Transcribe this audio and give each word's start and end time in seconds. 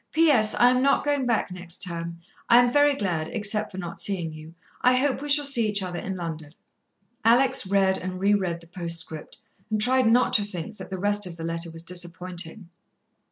"P.S. 0.13 0.55
I 0.55 0.71
am 0.71 0.81
not 0.81 1.05
going 1.05 1.27
back 1.27 1.51
next 1.51 1.83
term. 1.83 2.21
I 2.49 2.57
am 2.57 2.71
very 2.73 2.95
glad, 2.95 3.27
except 3.27 3.69
for 3.71 3.77
not 3.77 4.01
seeing 4.01 4.33
you. 4.33 4.55
I 4.81 4.95
hope 4.95 5.21
we 5.21 5.29
shall 5.29 5.45
see 5.45 5.67
each 5.69 5.83
other 5.83 5.99
in 5.99 6.17
London." 6.17 6.55
Alex 7.23 7.67
read 7.67 7.99
and 7.99 8.19
re 8.19 8.33
read 8.33 8.61
the 8.61 8.67
postscript, 8.67 9.37
and 9.69 9.79
tried 9.79 10.07
not 10.07 10.33
to 10.33 10.43
think 10.43 10.77
that 10.77 10.89
the 10.89 10.97
rest 10.97 11.27
of 11.27 11.37
the 11.37 11.43
letter 11.43 11.69
was 11.69 11.83
disappointing. 11.83 12.67